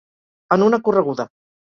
[0.55, 1.27] En una correguda.